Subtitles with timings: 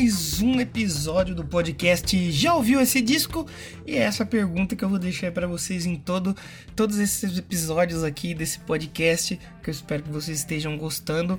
[0.00, 2.32] Mais um episódio do podcast.
[2.32, 3.46] Já ouviu esse disco?
[3.86, 6.34] E é essa pergunta que eu vou deixar para vocês em todo,
[6.74, 11.38] todos esses episódios aqui desse podcast, que eu espero que vocês estejam gostando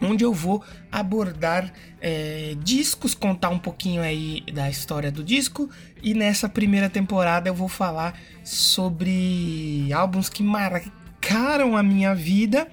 [0.00, 0.62] onde eu vou
[0.92, 5.68] abordar é, discos, contar um pouquinho aí da história do disco
[6.00, 12.68] e nessa primeira temporada eu vou falar sobre álbuns que marcaram a minha vida.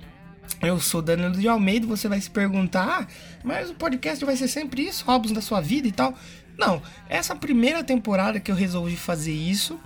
[0.61, 3.07] Eu sou Danilo de Almeida, você vai se perguntar, ah,
[3.43, 6.15] mas o podcast vai ser sempre isso, álbuns da sua vida e tal.
[6.57, 9.79] Não, essa primeira temporada que eu resolvi fazer isso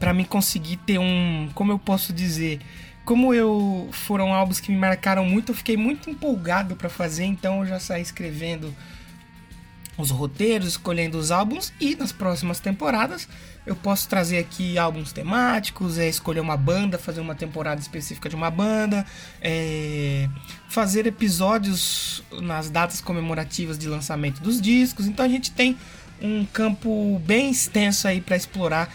[0.00, 2.60] para me conseguir ter um, como eu posso dizer,
[3.04, 7.60] como eu foram álbuns que me marcaram muito, eu fiquei muito empolgado para fazer, então
[7.60, 8.74] eu já saí escrevendo
[9.98, 13.28] os roteiros, escolhendo os álbuns e nas próximas temporadas
[13.68, 18.34] eu posso trazer aqui álbuns temáticos, é, escolher uma banda, fazer uma temporada específica de
[18.34, 19.04] uma banda,
[19.42, 20.26] é,
[20.68, 25.06] fazer episódios nas datas comemorativas de lançamento dos discos.
[25.06, 25.76] Então a gente tem
[26.20, 28.90] um campo bem extenso aí para explorar,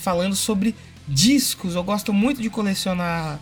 [0.00, 0.74] falando sobre
[1.06, 3.38] discos, eu gosto muito de colecionar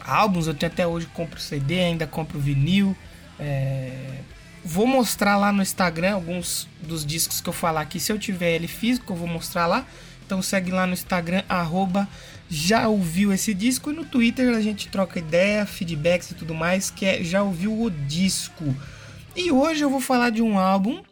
[0.00, 2.96] álbuns, eu tenho até hoje compro CD, ainda compro vinil.
[3.40, 4.20] É...
[4.64, 8.00] Vou mostrar lá no Instagram alguns dos discos que eu falar aqui.
[8.00, 9.86] Se eu tiver ele físico, eu vou mostrar lá.
[10.24, 12.08] Então segue lá no Instagram, arroba
[12.48, 13.90] já ouviu esse disco.
[13.90, 17.78] E no Twitter a gente troca ideia, feedbacks e tudo mais, que é já ouviu
[17.78, 18.74] o disco.
[19.36, 21.02] E hoje eu vou falar de um álbum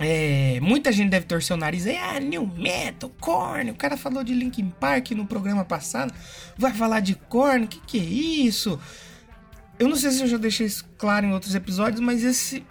[0.00, 4.24] é, muita gente deve torcer o nariz aí, ah, New Metal, Korn, o cara falou
[4.24, 6.12] de Linkin Park no programa passado,
[6.56, 8.80] vai falar de Korn, que que é isso?
[9.78, 12.64] Eu não sei se eu já deixei isso claro em outros episódios, mas esse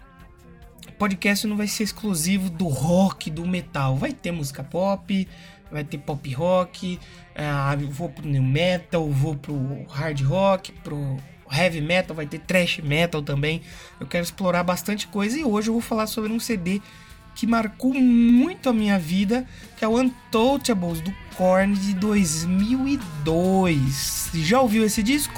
[1.02, 5.28] podcast não vai ser exclusivo do rock, do metal, vai ter música pop,
[5.72, 7.00] vai ter pop rock,
[7.36, 11.18] ah, vou pro New Metal, vou pro hard rock, pro
[11.52, 13.64] heavy metal, vai ter thrash metal também.
[14.00, 16.80] Eu quero explorar bastante coisa e hoje eu vou falar sobre um CD
[17.34, 19.44] que marcou muito a minha vida,
[19.78, 24.30] que é o Untouchables do Korn de 2002.
[24.36, 25.34] Já ouviu esse disco?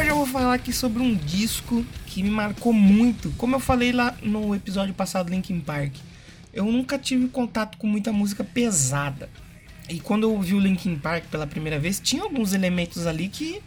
[0.00, 3.30] Hoje eu vou falar aqui sobre um disco que me marcou muito.
[3.36, 5.94] Como eu falei lá no episódio passado Linkin Park,
[6.54, 9.28] eu nunca tive contato com muita música pesada.
[9.90, 13.60] E quando eu ouvi o Linkin Park pela primeira vez, tinha alguns elementos ali que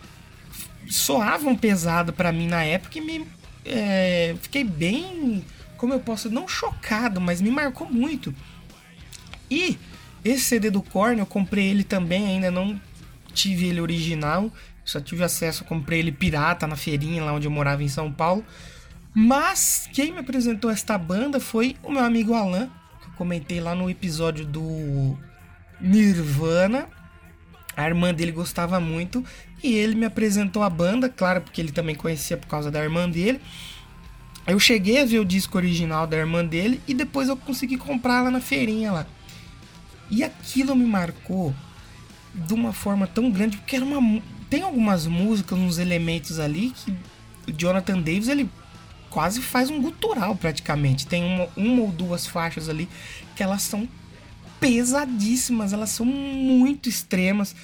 [0.90, 3.28] soavam pesado para mim na época e me
[3.64, 5.46] é, fiquei bem,
[5.78, 8.34] como eu posso, não chocado, mas me marcou muito.
[9.52, 9.78] E
[10.26, 12.82] esse CD do Korn, eu comprei ele também, ainda não
[13.36, 14.52] tive ele original,
[14.86, 18.44] só tive acesso, comprei ele pirata na feirinha lá onde eu morava em São Paulo.
[19.14, 22.68] Mas quem me apresentou esta banda foi o meu amigo Alan,
[23.02, 25.18] que eu comentei lá no episódio do
[25.80, 26.88] Nirvana.
[27.76, 29.24] A irmã dele gostava muito
[29.64, 33.10] e ele me apresentou a banda, claro, porque ele também conhecia por causa da irmã
[33.10, 33.40] dele.
[34.46, 38.24] Eu cheguei a ver o disco original da irmã dele e depois eu consegui comprar
[38.24, 39.06] lá na feirinha lá.
[40.10, 41.56] E aquilo me marcou
[42.34, 44.22] de uma forma tão grande, porque era uma
[44.54, 46.92] tem algumas músicas, uns elementos ali que
[47.48, 48.48] o Jonathan Davis ele
[49.10, 51.08] quase faz um gutural praticamente.
[51.08, 52.88] Tem uma, uma ou duas faixas ali
[53.36, 53.90] que elas são
[54.60, 57.56] pesadíssimas, elas são muito extremas.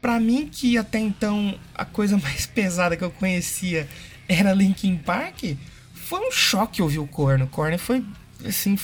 [0.00, 3.88] Para mim que até então a coisa mais pesada que eu conhecia
[4.28, 5.56] era Linkin Park,
[5.94, 7.42] foi um choque ouvir o Korn.
[7.42, 8.04] O Korn foi
[8.44, 8.78] assim,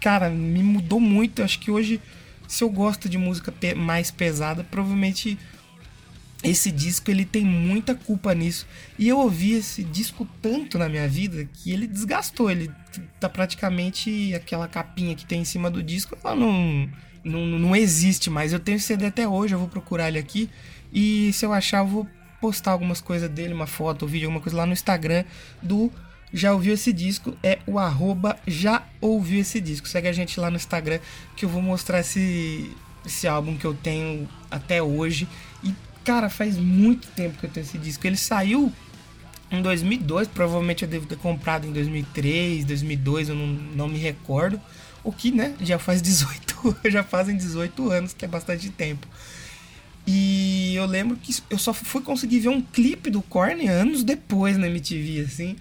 [0.00, 1.40] cara, me mudou muito.
[1.40, 2.00] Eu acho que hoje
[2.48, 5.38] se eu gosto de música mais pesada, provavelmente
[6.44, 8.66] esse disco ele tem muita culpa nisso.
[8.98, 12.50] E eu ouvi esse disco tanto na minha vida que ele desgastou.
[12.50, 12.70] Ele
[13.18, 16.88] tá praticamente aquela capinha que tem em cima do disco, ela não,
[17.24, 18.52] não, não existe mais.
[18.52, 20.50] Eu tenho CD até hoje, eu vou procurar ele aqui.
[20.92, 22.08] E se eu achar, eu vou
[22.40, 25.24] postar algumas coisas dele, uma foto, um vídeo, alguma coisa lá no Instagram
[25.62, 25.90] do
[26.30, 27.34] Já Ouviu Esse Disco.
[27.42, 29.88] É o arroba Já Ouviu Esse Disco.
[29.88, 30.98] Segue a gente lá no Instagram
[31.34, 32.70] que eu vou mostrar esse,
[33.04, 35.26] esse álbum que eu tenho até hoje.
[35.64, 35.74] E
[36.04, 38.06] Cara, faz muito tempo que eu tenho esse disco.
[38.06, 38.70] Ele saiu
[39.50, 44.60] em 2002, provavelmente eu devo ter comprado em 2003, 2002, eu não, não me recordo.
[45.02, 49.06] O que, né, já faz 18, já fazem 18 anos, que é bastante tempo.
[50.06, 54.58] E eu lembro que eu só fui conseguir ver um clipe do Korn anos depois
[54.58, 55.56] na MTV, assim.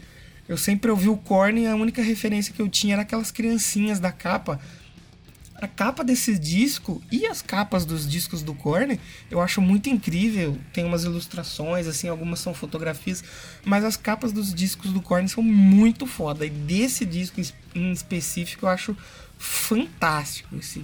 [0.47, 3.99] Eu sempre ouvi o Korn e a única referência que eu tinha era aquelas criancinhas
[3.99, 4.59] da capa
[5.63, 8.99] A capa desse disco e as capas dos discos do Korn
[9.31, 10.59] eu acho muito incrível.
[10.73, 13.23] Tem umas ilustrações, assim, algumas são fotografias,
[13.63, 16.45] mas as capas dos discos do Korn são muito foda.
[16.45, 17.39] E desse disco
[17.73, 18.97] em específico eu acho
[19.37, 20.83] fantástico esse.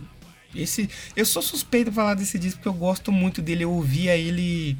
[0.56, 3.66] Esse, eu sou suspeito de falar desse disco porque eu gosto muito dele.
[3.66, 4.78] Eu ouvia ele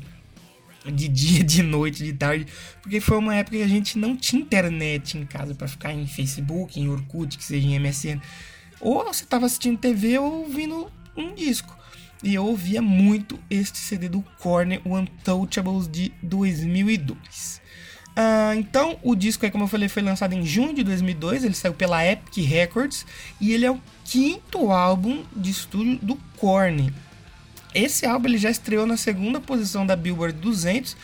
[0.86, 2.48] de dia, de noite, de tarde,
[2.81, 6.07] porque foi uma época que a gente não tinha internet em casa para ficar em
[6.07, 8.22] Facebook, em Orkut, que seja em MSN.
[8.80, 11.78] Ou você estava assistindo TV ou ouvindo um disco.
[12.22, 17.62] E eu ouvia muito este CD do Korn, o Untouchables de 2002.
[18.10, 21.46] Uh, então, o disco, aí, como eu falei, foi lançado em junho de 2002.
[21.46, 23.06] Ele saiu pela Epic Records
[23.40, 26.94] e ele é o quinto álbum de estúdio do Korn.
[27.74, 30.98] Esse álbum ele já estreou na segunda posição da Billboard 200,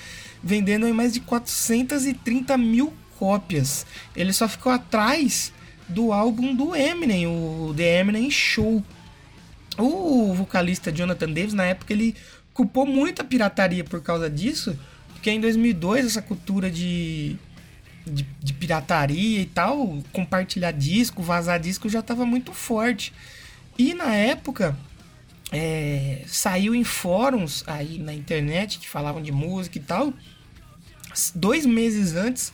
[0.44, 3.86] vendendo em mais de 430 mil cópias.
[4.16, 5.54] Ele só ficou atrás
[5.88, 8.84] do álbum do Eminem, o The Eminem Show.
[9.78, 12.16] O vocalista Jonathan Davis, na época, ele
[12.54, 14.78] culpou muito a pirataria por causa disso,
[15.10, 17.36] porque em 2002 essa cultura de,
[18.08, 23.12] de, de pirataria e tal, compartilhar disco, vazar disco já estava muito forte.
[23.78, 24.78] E na época
[25.52, 30.14] é, saiu em fóruns aí na internet que falavam de música e tal.
[31.34, 32.54] Dois meses antes,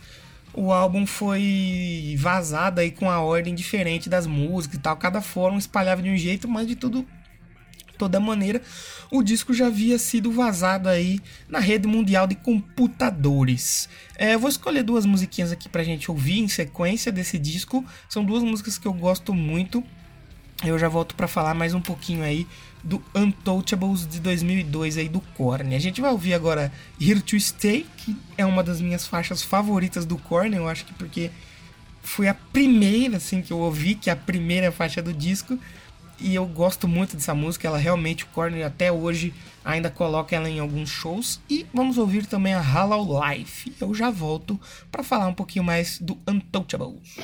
[0.54, 4.98] o álbum foi vazado aí com a ordem diferente das músicas e tal.
[4.98, 7.06] Cada fórum espalhava de um jeito, mas de tudo
[8.02, 8.60] toda maneira,
[9.12, 13.88] o disco já havia sido vazado aí na rede mundial de computadores.
[14.18, 17.86] É, eu vou escolher duas musiquinhas aqui pra gente ouvir em sequência desse disco.
[18.10, 19.84] São duas músicas que eu gosto muito.
[20.64, 22.48] Eu já volto para falar mais um pouquinho aí
[22.84, 25.76] do Untouchables de 2002 aí do Korn.
[25.76, 30.06] A gente vai ouvir agora Here to Stay, que é uma das minhas faixas favoritas
[30.06, 31.30] do Korn, eu acho que porque
[32.02, 35.58] foi a primeira assim que eu ouvi, que é a primeira faixa do disco,
[36.20, 39.34] e eu gosto muito dessa música, ela realmente o Korn até hoje
[39.66, 43.74] ainda coloca ela em alguns shows e vamos ouvir também a Hollow Life.
[43.80, 44.60] Eu já volto
[44.92, 47.18] para falar um pouquinho mais do Untouchables.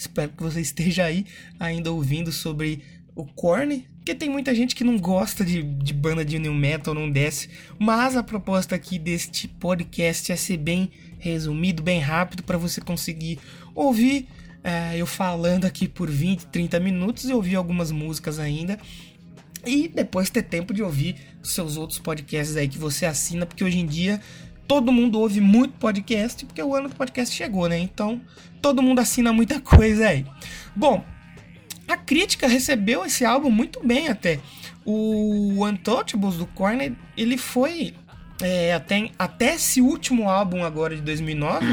[0.00, 1.26] Espero que você esteja aí
[1.58, 2.82] ainda ouvindo sobre
[3.14, 6.94] o Korn, porque tem muita gente que não gosta de, de banda de new metal,
[6.94, 12.56] não desce, mas a proposta aqui deste podcast é ser bem resumido, bem rápido, para
[12.56, 13.38] você conseguir
[13.74, 14.26] ouvir
[14.62, 18.78] é, eu falando aqui por 20, 30 minutos e ouvir algumas músicas ainda.
[19.66, 23.78] E depois ter tempo de ouvir seus outros podcasts aí que você assina, porque hoje
[23.78, 24.20] em dia
[24.70, 27.76] todo mundo ouve muito podcast, porque o ano do podcast chegou, né?
[27.76, 28.20] Então,
[28.62, 30.24] todo mundo assina muita coisa aí.
[30.76, 31.04] Bom,
[31.88, 34.38] a crítica recebeu esse álbum muito bem até.
[34.84, 37.94] O Untouchables do Korn, ele foi
[38.40, 41.66] é, até, até esse último álbum agora de 2009,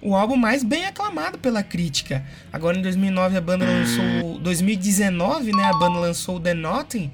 [0.00, 2.24] o álbum mais bem aclamado pela crítica.
[2.52, 7.10] Agora em 2009 a banda lançou, 2019, né, a banda lançou The Nothing,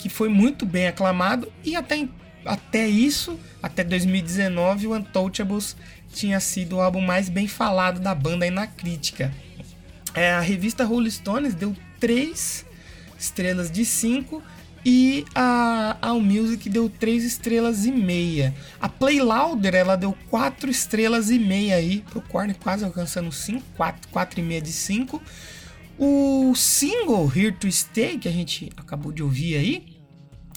[0.00, 2.08] que foi muito bem aclamado e até
[2.44, 5.76] até isso, até 2019, o Untouchables
[6.12, 9.32] tinha sido o álbum mais bem falado da banda aí na crítica.
[10.14, 12.66] É, a revista Rolling Stones deu 3
[13.18, 14.42] estrelas de 5
[14.84, 18.54] e a Allmusic deu 3 estrelas e meia.
[18.80, 23.62] A Play Louder ela deu 4 estrelas e meia aí, pro Korn quase alcançando 5,
[23.76, 25.22] 4, 4 e meia de 5.
[25.98, 29.99] O single Here to Stay, que a gente acabou de ouvir aí,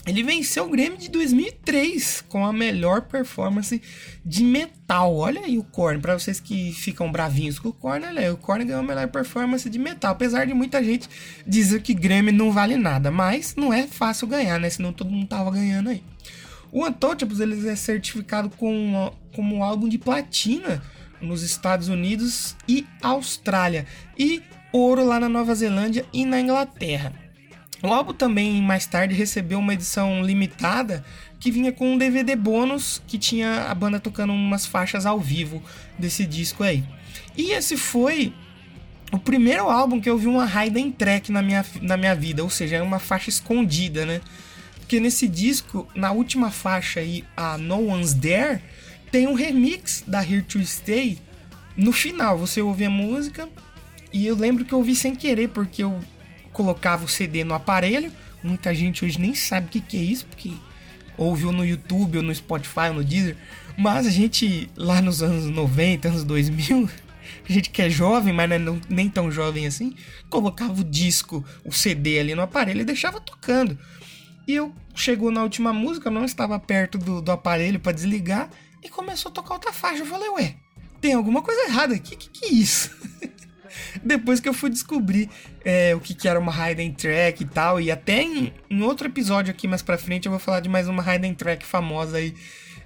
[0.06, 3.80] ele venceu o Grammy de 2003 com a melhor performance
[4.24, 5.16] de metal.
[5.16, 8.36] Olha aí o Korn, para vocês que ficam bravinhos com o Korn, olha aí, o
[8.36, 11.08] Korn ganhou a melhor performance de metal, apesar de muita gente
[11.46, 14.68] dizer que Grammy não vale nada, mas não é fácil ganhar, né?
[14.68, 16.02] Senão todo mundo tava ganhando aí.
[16.70, 20.82] O Untouchables ele é certificado com, como um álbum de platina
[21.18, 23.86] nos Estados Unidos e Austrália
[24.18, 27.23] e ouro lá na Nova Zelândia e na Inglaterra.
[27.84, 31.04] O álbum também mais tarde recebeu uma edição limitada
[31.38, 35.62] que vinha com um DVD bônus que tinha a banda tocando umas faixas ao vivo
[35.98, 36.82] desse disco aí.
[37.36, 38.32] E esse foi
[39.12, 42.48] o primeiro álbum que eu vi uma hidden track na minha, na minha vida, ou
[42.48, 44.22] seja, é uma faixa escondida, né?
[44.78, 48.62] Porque nesse disco, na última faixa aí, a No One's There,
[49.12, 51.18] tem um remix da Here to Stay.
[51.76, 53.46] No final, você ouve a música
[54.10, 56.00] e eu lembro que eu ouvi sem querer, porque eu
[56.54, 58.10] colocava o CD no aparelho.
[58.42, 60.52] Muita gente hoje nem sabe o que, que é isso, porque
[61.18, 63.36] ouviu no YouTube ou no Spotify ou no Deezer.
[63.76, 66.88] Mas a gente, lá nos anos 90, anos 2000,
[67.48, 69.94] a gente que é jovem, mas não, é nem tão jovem assim,
[70.30, 73.76] colocava o disco, o CD ali no aparelho e deixava tocando.
[74.46, 78.48] E eu chegou na última música, não estava perto do, do aparelho para desligar
[78.82, 80.02] e começou a tocar outra faixa.
[80.02, 80.56] Eu falei, ué,
[81.00, 82.90] tem alguma coisa errada aqui, que, que é isso?
[84.02, 85.28] Depois que eu fui descobrir
[85.64, 89.06] é, o que, que era uma hidden track e tal, e até em, em, outro
[89.06, 92.34] episódio aqui mais pra frente eu vou falar de mais uma hidden track famosa aí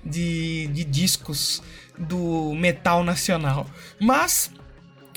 [0.05, 1.62] de, de discos
[1.98, 3.66] do metal nacional.
[4.01, 4.51] Mas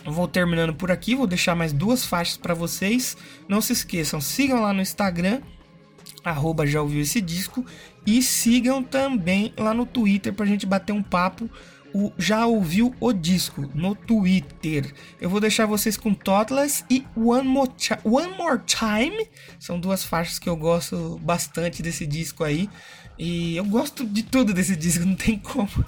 [0.06, 3.16] vou terminando por aqui, vou deixar mais duas faixas para vocês.
[3.48, 5.42] Não se esqueçam, sigam lá no Instagram
[6.24, 7.66] arroba já ouviu esse disco.
[8.06, 11.50] E sigam também lá no Twitter pra gente bater um papo.
[11.94, 14.94] O já ouviu o disco no Twitter.
[15.20, 17.72] Eu vou deixar vocês com Toddless e One More,
[18.04, 19.28] One More Time.
[19.60, 22.70] São duas faixas que eu gosto bastante desse disco aí.
[23.18, 25.86] E eu gosto de tudo desse disco, não tem como.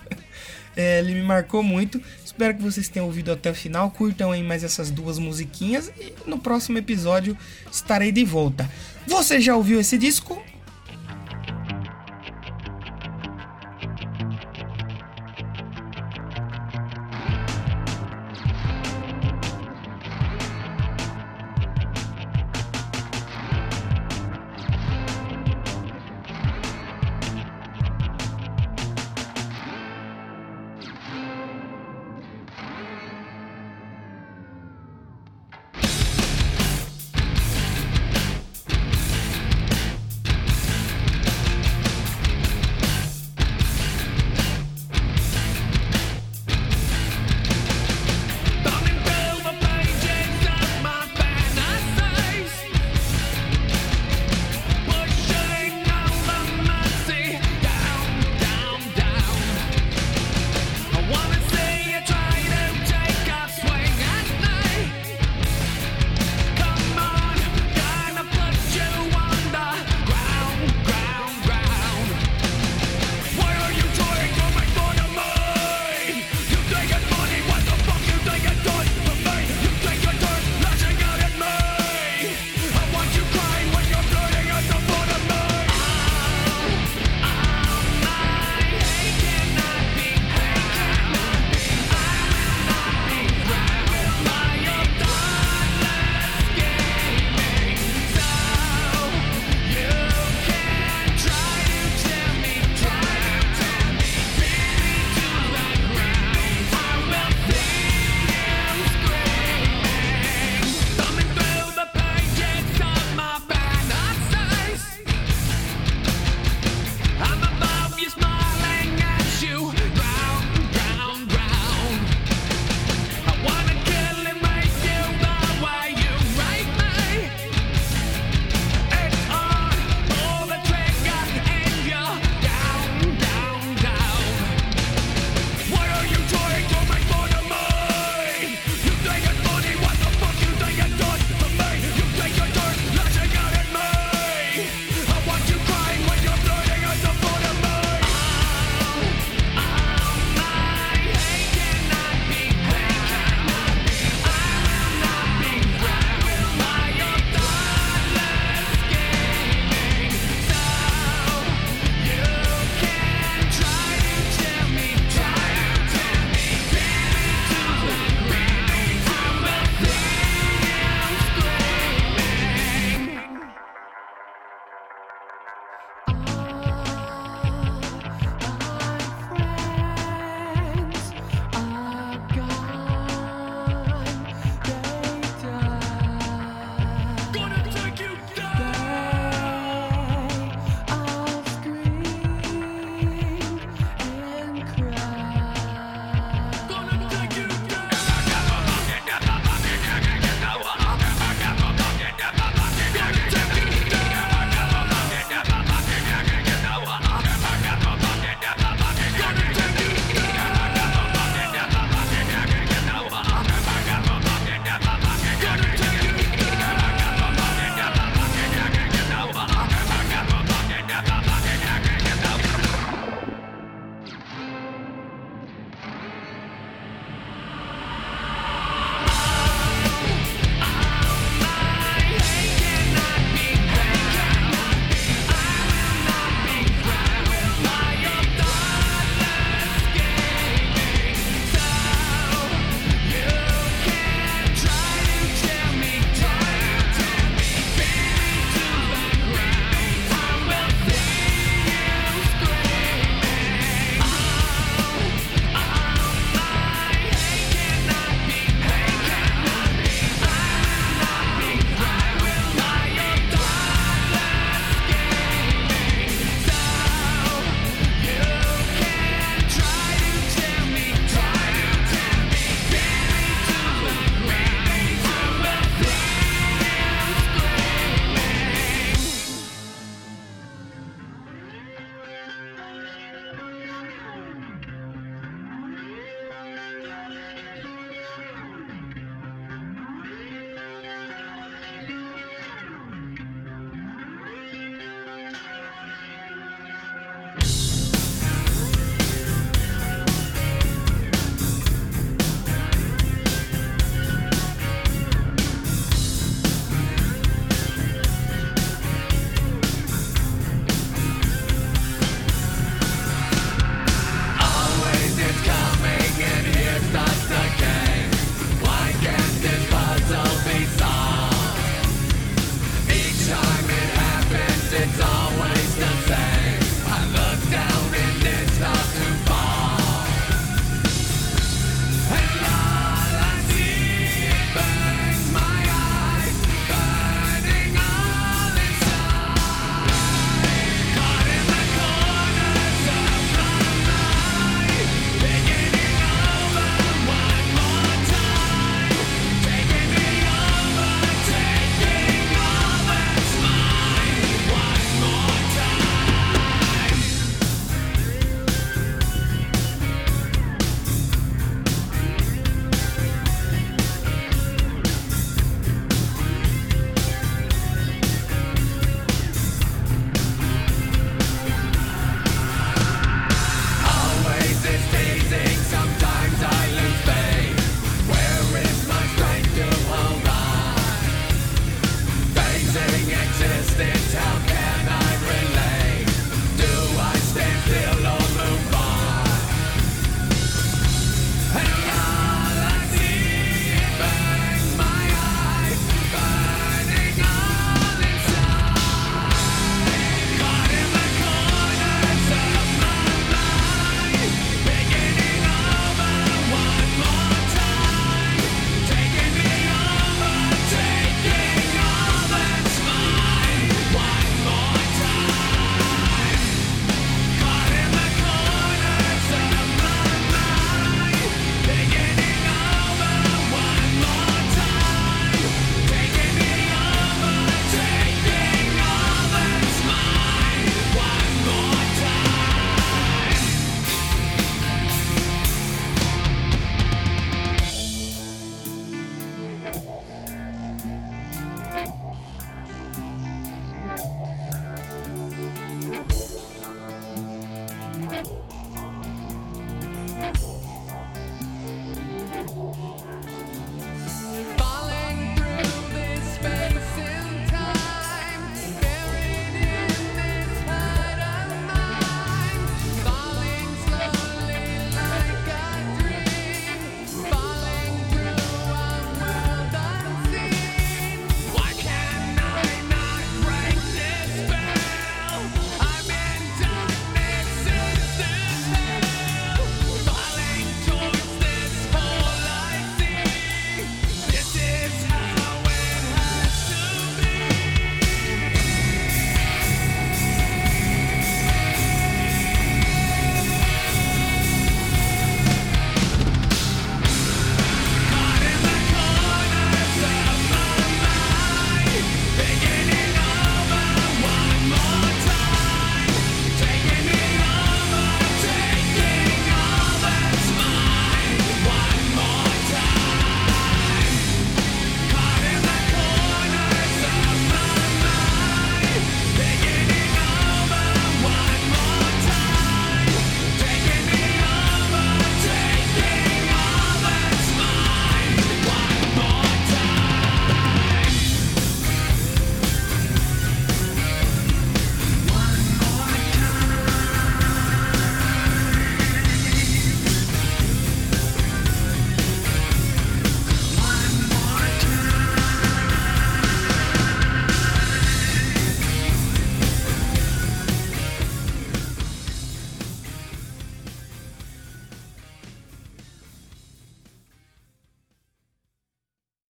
[0.76, 2.02] É, ele me marcou muito.
[2.24, 3.90] Espero que vocês tenham ouvido até o final.
[3.92, 5.92] Curtam aí mais essas duas musiquinhas.
[6.00, 7.38] E no próximo episódio
[7.72, 8.70] estarei de volta.
[9.08, 10.42] Você já ouviu esse disco?